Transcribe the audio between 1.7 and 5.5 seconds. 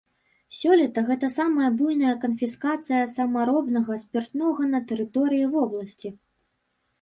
буйная канфіскацыя самаробнага спіртнога на тэрыторыі